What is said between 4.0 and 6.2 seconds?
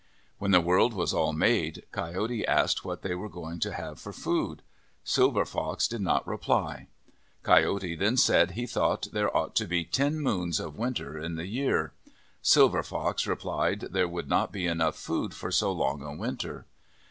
food. Silver Fox did